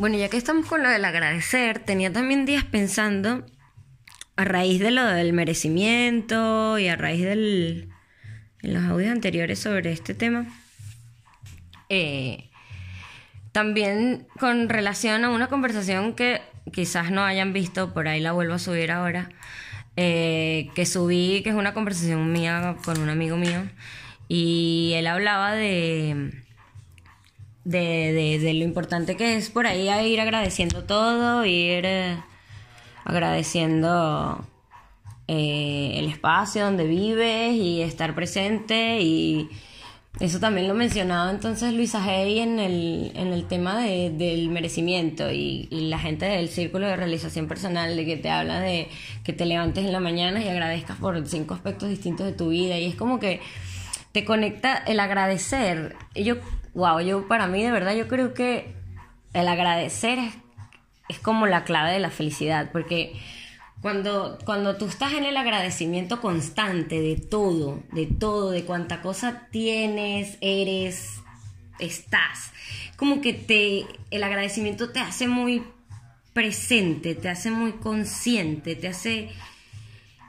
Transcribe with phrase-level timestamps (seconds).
[0.00, 3.44] Bueno, ya que estamos con lo del agradecer, tenía también días pensando,
[4.34, 7.90] a raíz de lo del merecimiento y a raíz del,
[8.62, 10.46] los audios anteriores sobre este tema,
[11.90, 12.48] eh,
[13.52, 16.40] también con relación a una conversación que
[16.72, 19.28] quizás no hayan visto, por ahí la vuelvo a subir ahora,
[19.96, 23.68] eh, que subí, que es una conversación mía con un amigo mío,
[24.28, 26.40] y él hablaba de
[27.64, 32.16] de, de, lo importante que es por ahí ir agradeciendo todo, ir eh,
[33.04, 34.44] agradeciendo
[35.28, 39.50] eh, el espacio donde vives y estar presente y
[40.18, 45.30] eso también lo mencionaba entonces Luisa Hay en el, en el tema de, del merecimiento
[45.30, 48.88] y, y, la gente del círculo de realización personal de que te habla de
[49.22, 52.76] que te levantes en la mañana y agradezcas por cinco aspectos distintos de tu vida
[52.78, 53.40] y es como que
[54.12, 55.94] te conecta el agradecer.
[56.14, 56.36] Yo
[56.74, 58.74] wow, yo para mí de verdad yo creo que
[59.32, 60.18] el agradecer
[61.08, 63.12] es, como la clave de la felicidad, porque
[63.80, 69.48] cuando, cuando tú estás en el agradecimiento constante de todo, de todo, de cuánta cosa
[69.50, 71.20] tienes, eres,
[71.78, 72.52] estás,
[72.96, 75.64] como que te, el agradecimiento te hace muy
[76.32, 79.30] presente, te hace muy consciente, te hace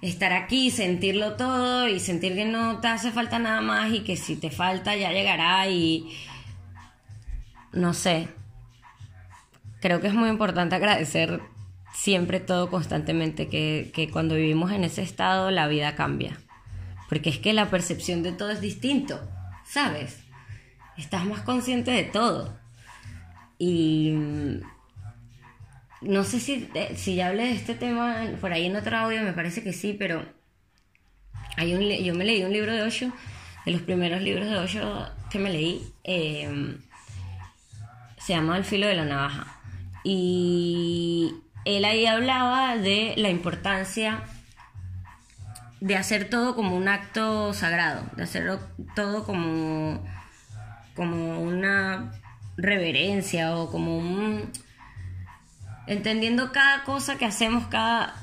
[0.00, 4.16] estar aquí, sentirlo todo y sentir que no te hace falta nada más y que
[4.16, 6.10] si te falta ya llegará y
[7.72, 8.28] no sé.
[9.80, 11.40] Creo que es muy importante agradecer
[11.94, 16.38] siempre todo constantemente, que, que cuando vivimos en ese estado la vida cambia.
[17.08, 19.20] Porque es que la percepción de todo es distinto,
[19.64, 20.20] ¿sabes?
[20.96, 22.56] Estás más consciente de todo.
[23.58, 24.14] Y
[26.00, 29.32] no sé si, si ya hablé de este tema por ahí en otro audio, me
[29.32, 30.24] parece que sí, pero
[31.56, 33.12] hay un, yo me leí un libro de Osho,
[33.66, 36.78] de los primeros libros de Osho que me leí, em,
[38.20, 39.46] se llama El filo de la navaja.
[40.04, 44.22] Y él ahí hablaba de la importancia
[45.80, 48.60] de hacer todo como un acto sagrado, de hacerlo
[48.94, 50.04] todo como,
[50.94, 52.12] como una
[52.56, 54.50] reverencia o como un
[55.86, 58.14] entendiendo cada cosa que hacemos cada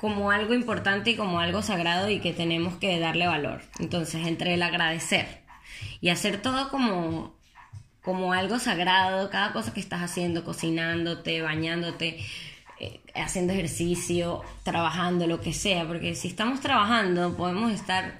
[0.00, 3.62] como algo importante y como algo sagrado y que tenemos que darle valor.
[3.80, 5.42] Entonces, entre el agradecer
[6.00, 7.34] y hacer todo como
[8.08, 12.18] como algo sagrado, cada cosa que estás haciendo, cocinándote, bañándote,
[12.80, 18.18] eh, haciendo ejercicio, trabajando, lo que sea, porque si estamos trabajando podemos estar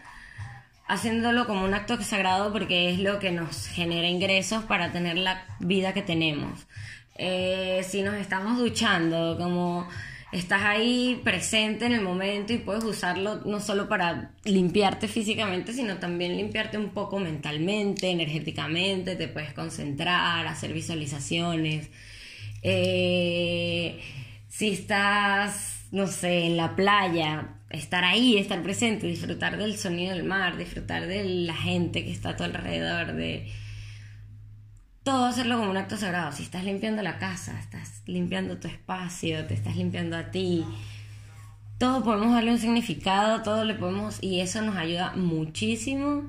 [0.89, 5.47] haciéndolo como un acto sagrado porque es lo que nos genera ingresos para tener la
[5.59, 6.67] vida que tenemos.
[7.15, 9.89] Eh, si nos estamos duchando, como
[10.33, 15.99] estás ahí presente en el momento y puedes usarlo no solo para limpiarte físicamente, sino
[15.99, 21.89] también limpiarte un poco mentalmente, energéticamente, te puedes concentrar, hacer visualizaciones.
[22.63, 24.01] Eh,
[24.49, 30.25] si estás, no sé, en la playa, estar ahí, estar presente, disfrutar del sonido del
[30.25, 33.47] mar, disfrutar de la gente que está a tu alrededor, de
[35.09, 36.33] todo hacerlo como un acto sagrado.
[36.33, 40.67] Si estás limpiando la casa, estás limpiando tu espacio, te estás limpiando a ti,
[41.79, 46.25] todo podemos darle un significado, todo le podemos, y eso nos ayuda muchísimo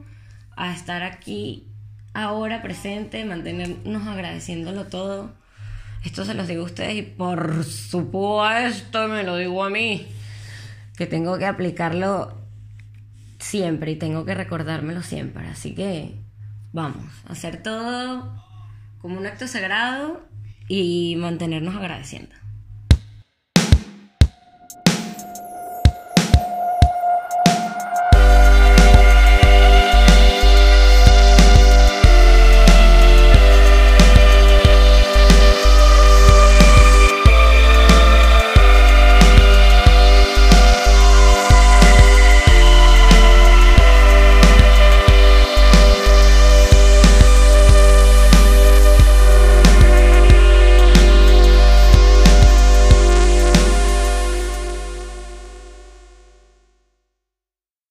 [0.56, 1.67] a estar aquí
[2.13, 5.34] ahora presente, mantenernos agradeciéndolo todo.
[6.06, 10.07] Esto se los digo a ustedes y por supuesto me lo digo a mí,
[10.96, 12.34] que tengo que aplicarlo
[13.40, 15.50] siempre y tengo que recordármelo siempre.
[15.50, 16.16] Así que
[16.72, 18.47] vamos, a hacer todo
[18.99, 20.25] como un acto sagrado
[20.67, 22.35] y mantenernos agradeciendo.